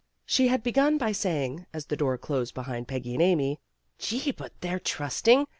[0.25, 3.59] She had begun by saying, as the door closed behind Peggy and Amy,
[3.99, 5.45] "Gee, but they're trusting!